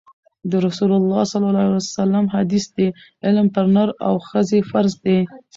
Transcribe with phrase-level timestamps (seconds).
[0.51, 1.21] د رسول الله
[1.79, 2.87] ﷺ حدیث دی:
[3.25, 5.17] علم پر نر او ښځي فرض دی